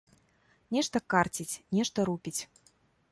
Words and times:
Нешта 0.75 0.97
карціць, 1.13 1.59
нешта 1.81 2.07
рупіць. 2.09 2.41